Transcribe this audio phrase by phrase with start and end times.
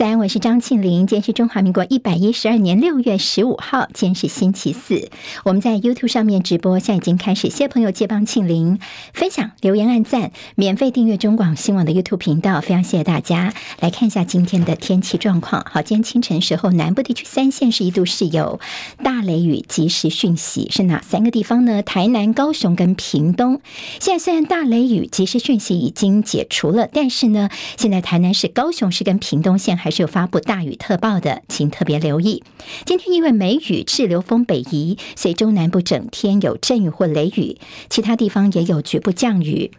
[0.00, 1.06] 早安，我是张庆玲。
[1.06, 5.10] 今天是中华民国一百一十二年六月十五号，今天是星期四。
[5.44, 7.50] 我们在 YouTube 上面直播，现在已经开始。
[7.50, 8.78] 谢谢朋友借帮庆玲
[9.12, 12.62] 分享、留言、按赞，免费订阅中广新闻网的 YouTube 频道。
[12.62, 13.52] 非常谢谢大家。
[13.80, 15.66] 来看一下今天的天气状况。
[15.70, 18.58] 好，今天清晨时候，南部地区三县市一度是有
[19.04, 21.82] 大雷雨，及时讯息是哪三个地方呢？
[21.82, 23.60] 台南、高雄跟屏东。
[24.00, 32.42] 现在虽然大雷雨及时讯息已经解除了，但是呢，现在台南市、高雄市跟屏东县还是有发布大雨特报的，请特别留意。
[32.84, 37.58] 今天因为梅雨滞留锋北移，所以中南部整天有阵雨或雷雨，
[37.88, 39.70] 其他地方也有局部降雨。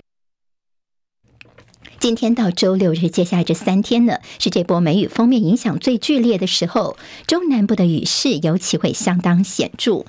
[1.99, 10.05] 今天到周六日，接下来这三天呢，是这波梅雨锋面影响最剧烈的时候，中南部的雨势尤其会相当显著。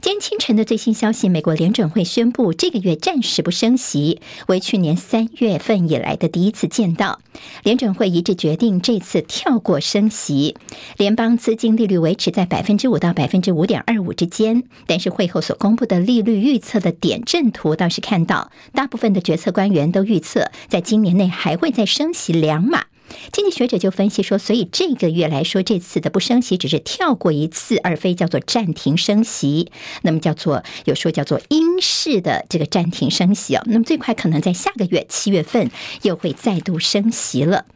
[0.00, 7.20] 今天清晨的最新消息，美国联准会宣布这个月暂时不升息，为去年三月份以来的第一次见到。
[7.62, 10.56] 联准会一致决定这次跳过升息，
[10.96, 14.64] 联邦资金利率维持在百分之五到百分之五点二五之间。
[14.86, 22.84] 但是会后所公布的利率预测的点阵图倒是看到，大部分的决策官员都预测，在今年内还会再升息两码。
[23.32, 29.70] 经济学者就分析说，所以这个月来说，这次的不升息只是跳过一次，而非叫做暂停升息。
[30.02, 33.62] 那么叫做有说叫做英式的这个暂停升息哦。
[33.66, 35.70] 那么最快可能在下个月七月份
[36.02, 37.66] 又会再度升息了。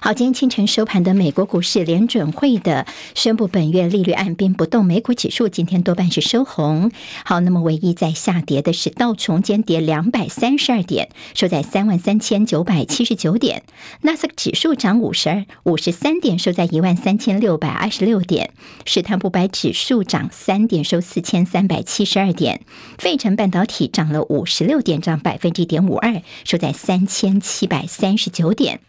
[0.00, 6.90] 好，今天清晨收盘的美国股市，联准会的宣布本月利率按兵不动，美股指数今天多半是收红。
[7.24, 13.62] 好，那么唯一在下跌的是道琼，间跌两百三十二点，收在三万三千九百七十九点。
[14.00, 18.50] 纳斯克指数涨五十二五十三点，收在一万三千六百二十六点。
[18.84, 22.62] 史坦普百指数涨三点，收四千三百七十二点。
[22.98, 28.80] 费城半导体涨了五十六点，涨百分之一点五二，收在三千七百三十九点。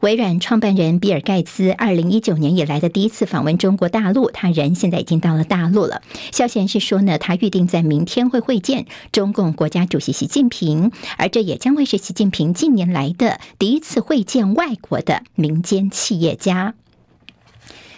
[0.00, 6.02] 微软创办人比尔盖茨二零一九年以来的第一次访问中国大陆，他人现在已经到了大陆了。
[6.32, 16.74] 消息人士说呢，他预定在明天会会见中共国家主席习近平，而这也将会是习近平近年来的第一次会见外国的民间企业家。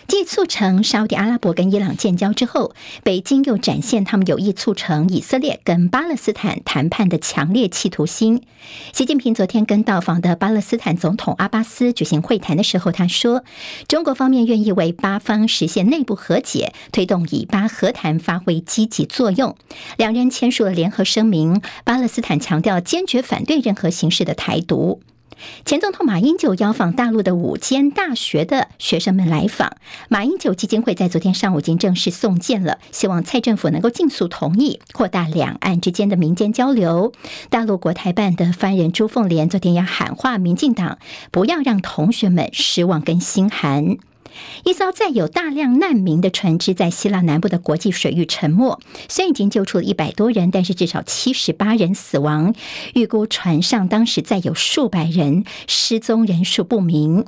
[0.09, 2.73] 继促成沙乌地阿拉伯跟伊朗建交之后，
[3.03, 8.43] 北京又展现他们有意促成以色列跟巴勒斯坦谈判的强烈企图心。
[8.93, 13.45] 习近平昨天跟到访的巴勒斯坦总统阿巴斯举行会谈的时候，他说
[13.89, 19.57] ：“中国方面愿意为巴方实现内部和解，推动以巴和谈发挥积极作用。”
[19.99, 25.01] 两人签署了联合声明，巴勒斯坦强调坚决反对任何形式的台独。
[25.65, 29.77] 前总统马英九邀访大陆的五间大学的学生们来访，
[30.09, 37.13] 马英九基金会在昨天上午已经正式送件了，希望蔡政府能够尽速同意扩大两岸之间的民间交流。
[37.51, 40.99] 大陆国台办的发言人朱凤莲昨天也喊话民进党，
[41.31, 43.97] 不要让同学们失望跟心寒。
[44.65, 52.55] 一艘载有大量难民的船只在希腊南部的国际水域沉没，虽然已经救出了一百多人，但是至少七十八人死亡。
[52.95, 57.25] 预估船上当时载有数百人，失踪人数不明。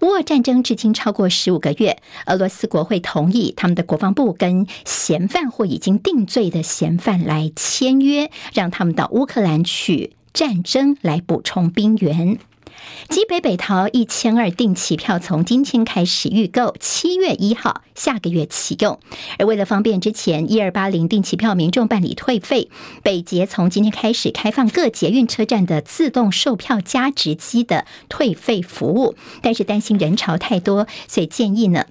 [0.00, 12.38] 乌俄战争至今超过十五个月，俄罗斯国会同意他们的国防部跟嫌犯或已经定罪的嫌犯来签约，让他们到乌克兰去战争来补充兵员。
[13.08, 18.98] 基北北桃一千二定期票从今天开始预购，七月一号下个月启用。
[19.38, 22.68] 而为了方便之前一二八零定期票民众办理退费，
[23.02, 31.86] 北捷从今天开始开放各捷运车站的自动售票加值机的退费服务，但是担心人潮太多，所以建议呢。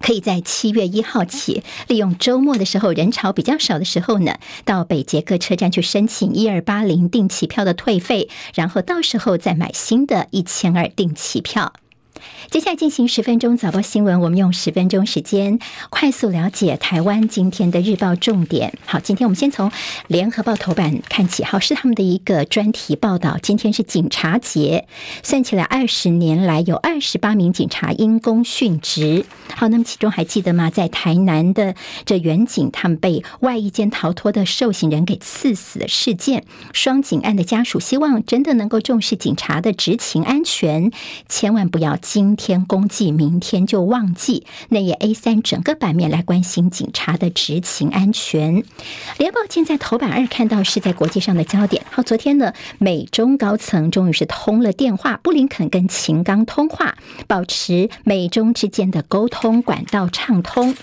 [0.00, 11.74] 可以在七月一号起，利用周末的时候人潮比较少的时候呢，到北捷各车站去申请一二八零定期票的退费，然后到时候再买新的一千二定期票。
[12.50, 15.58] 接下来进行十分钟早报新闻，我们用十分钟时间
[15.88, 18.76] 快速了解台湾今天的日报重点。
[18.84, 19.70] 好，今天我们先从
[20.08, 23.38] 联合报头版看起，好，是他们的一个专题报道。
[23.40, 24.88] 今天是警察节，
[25.22, 29.24] 算起来二十年来有二十八名警察因公殉职。
[29.54, 30.70] 好，那么其中还记得吗？
[30.70, 40.90] 在台南的这远警他们被外衣间逃脱的受刑人给刺死的事件，双警案的家属希望真的能够重视警察的执勤安全，
[41.28, 41.96] 千万不要。
[42.12, 44.44] 今天公祭，明天就忘记。
[44.70, 48.64] 那页 A 三整个版面来关心警察的执勤安全。
[49.16, 51.84] 联报现在头版二看到是在国际上的焦点。
[51.88, 56.96] 好，昨天呢，美中高层终于是通了电话，布林肯跟秦刚通话，
[57.28, 60.74] 保持美中之间的沟通管道畅通。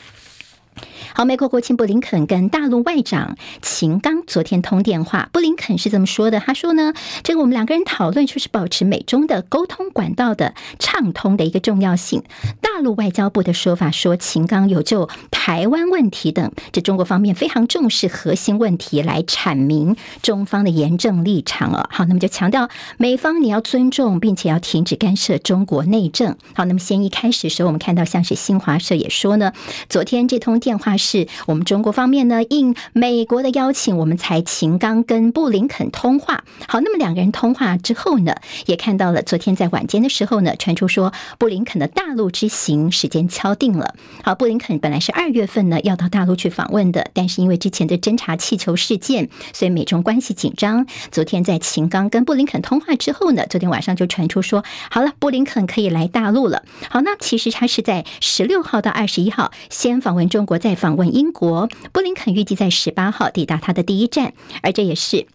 [1.14, 12.24] 好，美国国务卿布林肯跟大陆外长秦刚昨天通电话，布林肯是这么说的，他说呢，这个我们两个人讨论就是保持美中的沟通管道的畅通的一个重要性。
[12.62, 21.88] 大陆外交部的说法说，秦刚有就台湾问题等，这中国方面非常重视核心问题来阐明中方的严正立场哦。
[21.92, 26.36] 好，那么就强调美方你要尊重，并且要停止干涉中国内政。
[26.54, 29.54] 好，那么先一开始的时候，我们看到像是新华社也说呢，
[29.90, 36.44] 昨天这通电话是我们中国方面呢应美国的邀请，我们才秦刚跟布林肯通话。
[36.68, 38.36] 好，那么两个人通话之后呢，
[38.66, 43.96] 也看到了昨天在晚间的时候呢，传出说布林肯的大陆之行时间敲定了。
[44.24, 50.86] 好，布林肯本来是二月份呢要到大陆去访问的，但是因为之前的侦察气球事件，所以美中关系紧张。
[51.12, 56.64] 昨天在秦刚跟布林肯通话之后呢，昨天晚上就传出说，好了，布林肯可以来大陆了。
[56.90, 61.68] 好，那其实他是在十六号到二十一号先访问中国，再访问英国。
[61.92, 65.28] 布林肯预计在十八号抵达他的第一站，而这也是。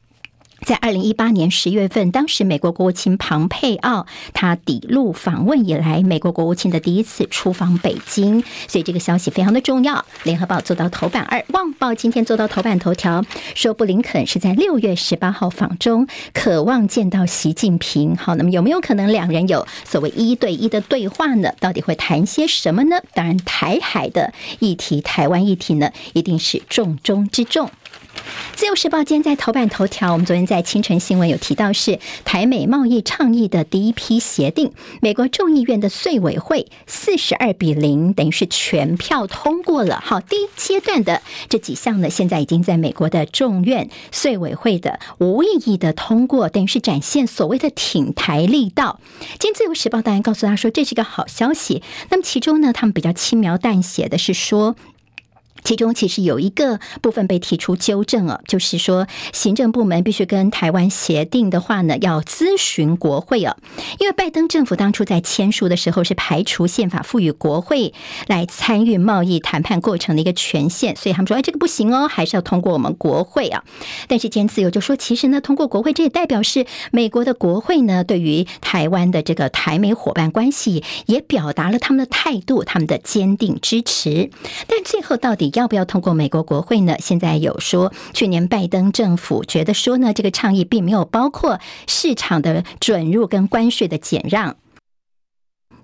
[0.64, 10.04] 在二零一八年十月份，当时美国国务卿庞佩奥他抵陆访问以来，美国国务卿的第一次出访北京，所以这个消息非常的重要。
[10.22, 13.24] 联合报做到头版，二旺报今天做到头版头条，
[13.54, 18.16] 说布林肯是在六月十八号访中，渴望见到习近平。
[18.16, 21.52] 好，那么有没有可能两人有所谓一对一的对话呢？
[21.58, 22.96] 到底会谈些什么呢？
[23.14, 27.68] 当然，台海的议题、台湾议题呢，一定是重中之重。
[28.54, 40.00] 自由时报今天在头版头条，我们昨天在清晨新闻有提到，是台美贸易倡议的第一批协定，美国众议院的税委会四十二比零，等于是全票通过了。
[40.04, 49.00] 好，第一阶段的这几项呢，现在已经在美国的众院税委会的无异议的通过，等于是展现所谓的挺台力道。
[49.40, 51.82] 今天自由时报当然告诉他说，这是一个好消息。
[52.10, 54.76] 那么其中呢，他们比较轻描淡写的是说。
[55.64, 63.56] 其中其实有一个部分被提出纠正了，就是说行政部门必须跟台湾协定的话呢，要咨询国会啊。
[63.98, 67.94] 因为拜登政府当初在签署的时候是排除宪法赋予国会
[68.26, 73.62] 来参与贸易谈判过程的一个权限，所以他们说哎，这个不行哦，还是要通过我们国会啊。
[74.08, 84.30] 但是今天自由就说，其实呢，通过国会这也代表是美国的国会呢，对于台湾的这个台美伙伴关系也表达了他们的态度，他们的坚定支持。
[84.66, 86.96] 但最后到底要不要通过美国国会呢？
[86.98, 94.56] 现在有说，去年拜登政府觉得说呢，这个倡议并没有包括市场的准入跟关税的减让。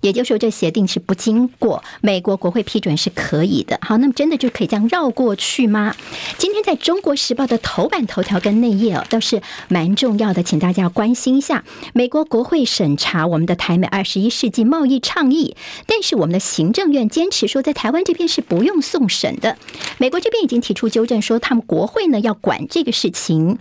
[0.00, 3.78] 也就是说，这协定是不经过美国国会批准是可以的。
[3.82, 5.94] 好，那么真的就可以这样绕过去吗？
[6.36, 11.64] 今天在中国时报的头版头条跟内页哦，倒是蛮重要的，请大家关心一下。
[11.92, 15.56] 美国国会审查我们的台美二十一世纪贸易倡议，
[15.86, 19.56] 但是我们的行政院坚持说，在台湾这边是不用送审的。
[19.98, 23.58] 美国这边已经提出纠正，说他们国会呢要管这个事情。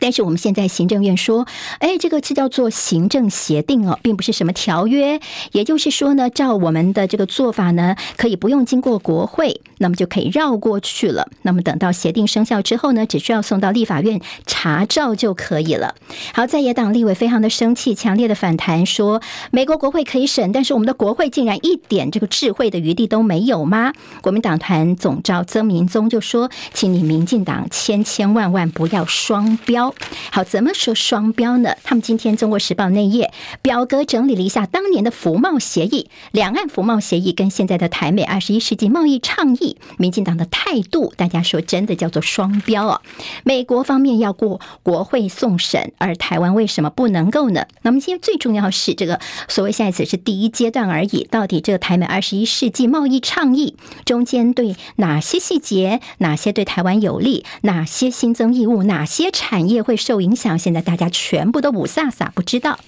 [0.00, 1.46] 但是我们现在行政院说，
[1.78, 5.20] 哎，这个是叫做行政协定哦，并不是什么条约。
[5.52, 11.28] 也就是说呢，照我们的这个做法呢，可以不用经过国会，那么就可以绕过去了。
[11.42, 15.94] 那么等到协定生效之后呢，只需要送到立法院查照就可以了。
[16.32, 23.92] 好，在野党立委非常的生气，强烈的反弹说，美国国会可以审，但是我们的国会竟然一点这个智慧的余地都没有吗？
[24.20, 29.85] 国民党团总召曾明宗就说，请你民进党千千万万不要双标。
[30.30, 31.74] 好，怎么说双标呢？
[31.84, 33.32] 他们今天《中国时报》内页
[33.62, 43.00] 表格整理了一下当年的服贸协议、两岸服贸协议跟现在的台美二十一世纪贸易倡议，民进党的态度，大家说真的叫做双标啊。
[43.44, 47.66] 美国方面要过国会送审，而台湾为什么不能够呢？
[47.82, 59.75] 那么今天最重要是这个所谓现在只是第一阶段而已，到底这个台美二十一世纪贸易倡议中间对哪些细节、哪些对台湾有利、哪些新增义务、哪些产业？
[59.76, 60.58] 也会受影响。
[60.58, 62.80] 现在大家全部都捂飒飒，不知道。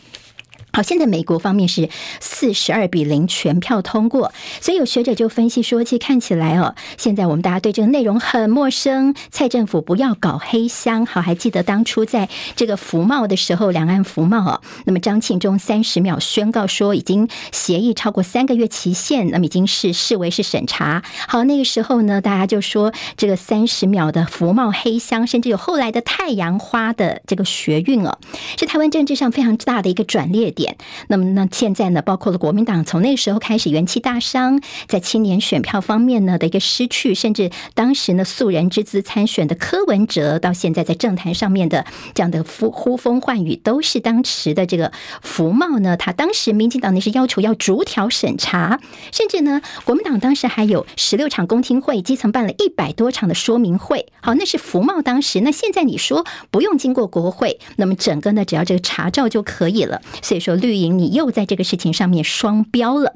[0.72, 1.88] 好，现在美国方面是
[2.20, 9.14] 四十二比零全票通过，所以有学者就分析说，其实看起来哦，现在我们大家对这个内容很陌生。
[9.30, 11.06] 蔡政府不要搞黑箱。
[11.06, 21.02] 好，还记得当初在这个服贸的时候，两岸服贸哦，那么张庆忠三十秒宣告说已经协议超过三个月期限，那么已经是视为是审查。
[21.26, 28.18] 好，那个时候呢，大家就说这个三十秒的服贸黑箱，甚至有后来的太阳花的这个学运哦，
[28.58, 30.76] 是台湾政治上非常大的一个转捩点。
[31.06, 44.90] 那么，那现在呢，包括了国民党从那时候开始元气大伤，在青年选票方面呢的一个失去，甚至当时呢素人之姿参选的柯文哲，到现在在政坛上面的这样的呼呼风唤雨，都是当时的这个
[45.22, 45.96] 福茂呢。
[45.96, 48.80] 他当时民进党那是要求要逐条审查，
[49.12, 54.06] 甚至呢国民党当时还有十六场公听会，基层办了一百多场的说明会。
[54.20, 55.40] 好，那是福茂当时。
[55.40, 60.00] 那现在你说不用经过国会，那么整个呢只要这个查照就可以了。
[60.22, 63.14] 所以说绿营你又在这个事情上面双标了。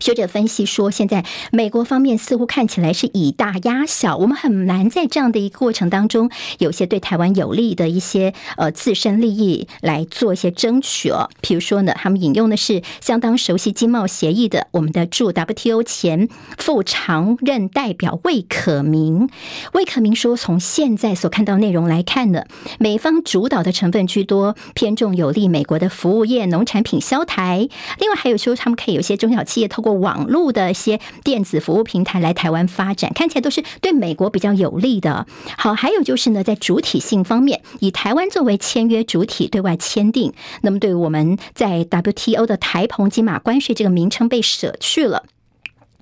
[0.00, 11.28] 学者分析说，现在美国方面似乎看起来是以大压小，我们很难在这样的一个过程当中，有些对台湾有利的一些呃自身利益来做一些争取哦。
[11.40, 19.28] 比如说呢，他们引用的是相当熟悉经贸协议的我们的驻 WTO 前副常任代表魏可明。
[19.72, 22.44] 魏可明说，从现在所看到内容来看呢，
[22.78, 27.68] 美方主导的成分居多，偏重有利美国的服务业、农产品销台。
[27.98, 35.26] 另外还有说，他们可以有些中小企业透过网络的一些电子服务平台来台湾发展，看起来都是对美国比较有利的。
[35.56, 45.24] 好，还有就是呢，在主体性方面，以台湾作为签约主体对外签订，那么对于我们在 WTO 的台澎金马关税这个名称被舍去了。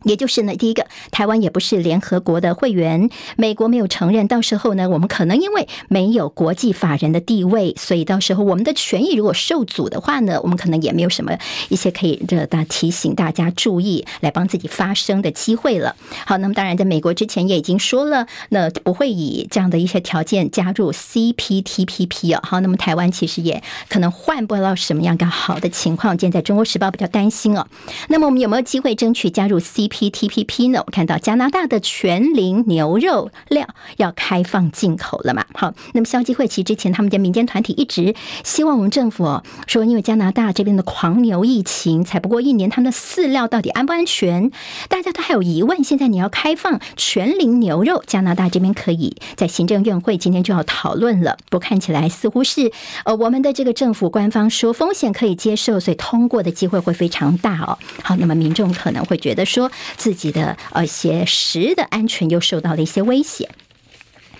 [0.04, 11.37] 也就是呢，第一个，台湾也不是联合国的会员，美国没有承认，到时候呢，我们可能因为没有国际法人的地位，所以到时候我们的权益如果受阻的话呢，我们可能也没有什么
[11.69, 15.95] 一些可以这大提醒大家注意来帮自己发声的机会了。
[16.25, 22.40] 好，那么当然，在美国之前也已经说了，那不会以这样的一些条件加入 CPTPP 哦。
[22.42, 26.19] 好，那么台湾其实也可能换不到什么样个好的情况。
[26.19, 27.66] 现在《中国时报》比较担心哦。
[28.09, 29.89] 那么我们有没有机会争取加入 C？
[29.90, 30.82] P T P P 呢？
[30.87, 33.66] 我看到加拿大的全龄牛肉料
[33.97, 35.44] 要开放进口了嘛？
[35.52, 44.50] 好，那么消基会其实之前他们的民间团体一直希望我们政府说，因为加拿大这边的狂牛疫情才不过一年，他们的饲料到底安不安全？
[44.88, 45.82] 大家都还有疑问。
[45.82, 51.37] 现在你要开放全龄牛肉，加拿大这边可以在行政院会今天就要讨论了。
[51.50, 52.70] 不过看起来似乎是
[53.04, 57.76] 呃，我们的这个政府官方说风险可以接受，所以通过的机会会非常大哦。
[58.02, 59.70] 好，那么民众可能会觉得说。
[59.97, 63.45] 自己的呃一些食的安全又受到了一些威胁。《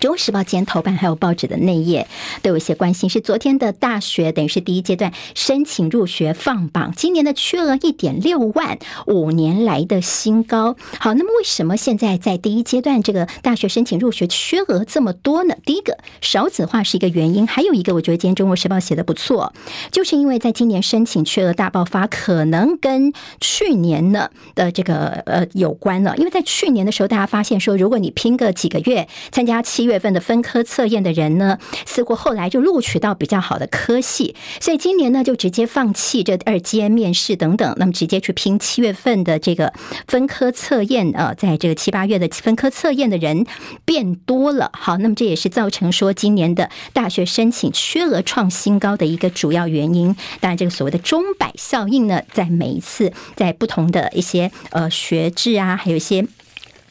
[0.01, 2.07] 中国时报》今天头版还有报纸的内页
[2.41, 10.75] 都有一些关心，是昨天的大学等于是第一阶段申请入学放榜，今年的缺额一点六万，五年来的新高。
[10.99, 15.53] 好，那么为什么现在在第一阶段这个大学申请入学缺额这么多呢？
[15.63, 19.53] 第一个少子化是一个原因，还有一个我觉得今天《中国时报》写的不错，
[19.91, 26.17] 就是因为在今年申请缺额大爆发，可能跟去年呢的这个呃有关了。
[26.17, 29.90] 因为在去年的时候，大家发现说，如果你拼个几个月参加七月。
[29.91, 39.73] 月份的分科测验的人呢，似乎后来就录取到比较好的科系，所以今年呢就直接放弃这二阶面试等等，那么直接去拼七月份的这个
[40.07, 43.45] 分科测验啊，在这个七八月的分科测验的人
[43.85, 44.71] 变多了。
[44.73, 50.15] 好，那么这也是造成说今年的大学申请缺额创新高的一个主要原因。
[50.39, 56.25] 当然，这个所谓的钟摆效应呢，在每一次在不同的一些呃学制啊，还有一些。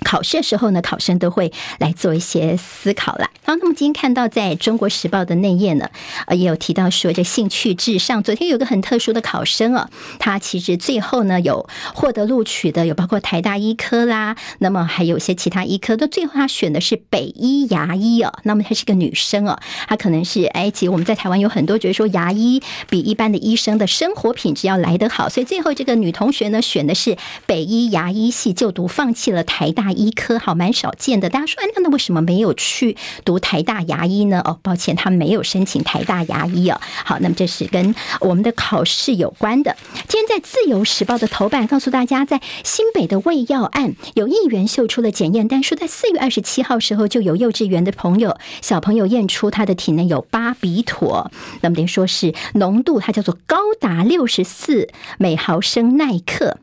[0.05, 3.31] 考试的时候呢，考生都会来做一些思考啦。
[3.45, 5.89] 好，那么今天看到在中国时报的内页呢，
[6.27, 8.23] 呃，也有提到说这兴趣至上。
[8.23, 9.89] 昨天有个很特殊的考生哦，
[10.19, 18.33] 他其实最后呢有获得录取的，有包括台大医科啦，那么还有一些其他医科，都最后他选的是北医牙医哦。
[18.45, 27.17] 那么她是个女生哦，她可能是哎，其实我们在台湾有很多觉得说牙医比一般的医生的生活品质要来得好，所以最后这个女同学呢选的是
[27.47, 29.90] 北医牙医系就读，放弃了台大。
[29.93, 34.41] 医科好蛮少见的，大家说，那那为什么没有去读台大牙医呢？
[34.45, 36.81] 哦，抱歉，他没有申请台大牙医哦。
[37.05, 39.77] 好，那么这是跟我们的考试有关的。
[40.09, 51.31] 今天在自由时报的头版告诉大家，在新北的胃药案，有议员秀出了检验单，说在四月二十七号时候就有幼稚园的朋友小朋友验出他的体内有巴比妥，
[51.61, 56.59] 那么等于说是浓度，它叫做高达六十四每毫升耐克。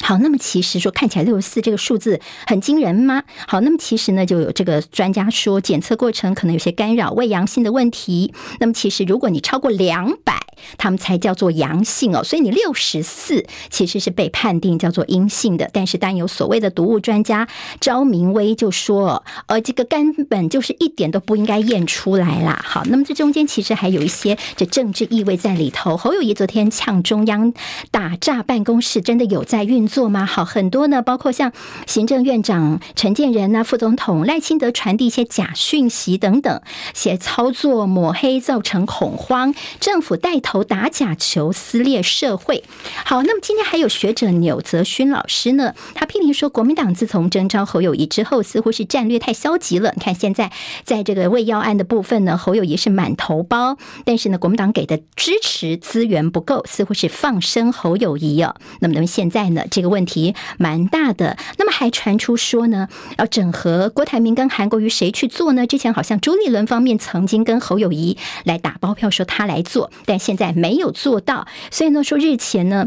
[0.00, 3.22] 好，那么其实说看起来六十四这个数字很惊人吗？
[3.46, 8.32] 好，那么其实呢，就有这个专家说检测过程可能有些干扰、伪阳性的问题。
[8.58, 10.34] 那么其实如果你超过两百，
[10.76, 12.24] 他们才叫做阳性哦。
[12.24, 15.70] 所以你六十四其实是被判定叫做阴性的。
[15.72, 17.46] 但是当有所谓的毒物专家
[17.80, 22.60] 赵明威就说，呃，这个根本就是一点都不应该验出来啦。
[22.64, 25.96] 好，那么这中间其实还有一些这政治意味在里头。
[25.96, 27.52] 侯友谊昨天呛中央
[27.90, 30.26] 打诈办公室，真的有在运做吗？
[30.26, 31.52] 好，很多呢，包括像
[31.86, 36.62] 行政院长陈建仁啊，副总统赖清德传递一些假讯息等等，
[36.94, 42.64] 写操作抹黑，造成恐慌，政府带头打假球，撕裂社会。
[43.04, 49.92] 好，那么今天还有学者纽泽勋老师呢，他批评说，国民党自从征召侯友谊之后，似乎是战略太消极了。
[49.94, 50.50] 你看现在
[50.84, 58.54] 在这个喂药案的部分呢，侯友谊是满头包，但是呢，国民党给的支持资源不够，似乎是放生侯友谊啊。
[58.80, 61.36] 那么，那么现在呢，这个问题蛮大的。
[61.58, 62.86] 那么还传出说呢，
[63.18, 65.66] 要整合郭台铭跟韩国瑜谁去做呢？
[65.66, 71.48] 之前好像朱立伦方面曾经跟侯友谊来打包票说他来做，但现在没有做到。
[71.70, 72.84] 所以呢，说日前呢。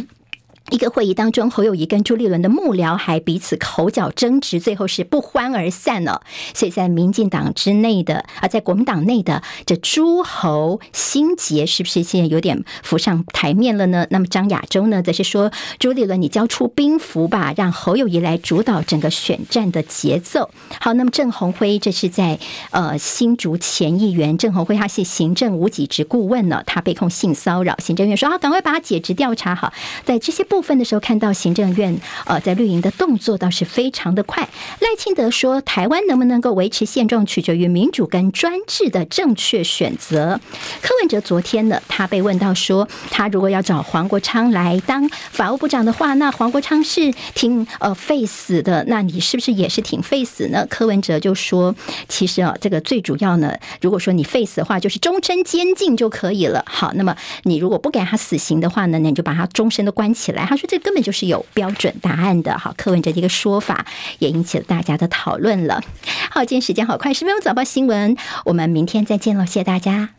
[0.71, 6.23] 一个会议当中，侯友谊跟朱立伦的幕僚还彼此口角争执，最后是不欢而散了。
[6.55, 14.07] 所以在民进党之内的啊，在国民党内的这诸侯心结，是不是现在有点浮上台面了呢？
[14.09, 20.49] 那么张亚洲呢，则是说朱立伦，你交出兵符吧，让侯友谊来主导整个选战的节奏。
[20.79, 22.39] 好，那么郑鸿辉这是在
[22.71, 29.71] 呃新竹前议员郑鸿辉，他是行政无给职顾问呢，他被控性骚扰，行政院说啊，赶快把他解职调查好，
[30.03, 34.47] 在这些不部分的时候，看到行政院呃在绿营的动作倒是非常的快。
[34.79, 40.39] 赖清德说，台湾能不能够维持现状，取决于民主跟专制的正确选择。
[40.81, 50.65] 柯文哲昨天呢，他被问到说，他如果要找黄国昌来当法务部长的话，那黄国昌是挺呃废死的，那你是不是也是挺废死呢？
[50.69, 51.75] 柯文哲就说，
[52.07, 56.63] 其实啊，这个最主要呢，如果说你废死的话，就是终身监禁就可以了。
[56.65, 60.44] 好，那么你如果不给他死刑的话呢，那你就把他终身都关起来。
[60.45, 63.85] 他说：“这根本就是有标准答案的。”好，柯文哲这个说法
[64.19, 65.81] 也引起了大家的讨论了。
[66.31, 70.15] 好，今天时间好快，十分钟早报新闻，我们明天再见了，谢谢大家。